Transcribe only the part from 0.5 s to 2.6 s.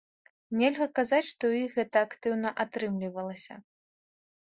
Нельга казаць, што ў іх гэта актыўна